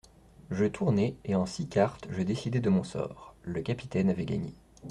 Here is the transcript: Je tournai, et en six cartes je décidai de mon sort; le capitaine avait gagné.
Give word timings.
Je 0.49 0.65
tournai, 0.65 1.15
et 1.25 1.35
en 1.35 1.45
six 1.45 1.67
cartes 1.67 2.07
je 2.09 2.23
décidai 2.23 2.59
de 2.59 2.71
mon 2.71 2.83
sort; 2.83 3.35
le 3.43 3.61
capitaine 3.61 4.09
avait 4.09 4.25
gagné. 4.25 4.55